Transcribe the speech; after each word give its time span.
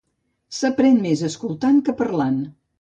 S'aprèn 0.59 0.97
més 1.05 1.23
escoltant 1.29 1.81
que 1.91 1.99
parlant. 2.03 2.45